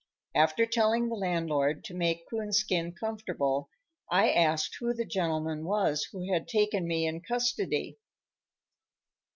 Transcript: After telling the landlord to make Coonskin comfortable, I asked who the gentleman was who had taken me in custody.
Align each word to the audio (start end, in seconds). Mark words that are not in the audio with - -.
After 0.33 0.65
telling 0.65 1.09
the 1.09 1.15
landlord 1.15 1.83
to 1.83 1.93
make 1.93 2.27
Coonskin 2.27 2.93
comfortable, 2.93 3.69
I 4.09 4.31
asked 4.31 4.77
who 4.79 4.95
the 4.95 5.05
gentleman 5.05 5.63
was 5.63 6.05
who 6.11 6.33
had 6.33 6.47
taken 6.47 6.87
me 6.87 7.05
in 7.05 7.21
custody. 7.21 7.99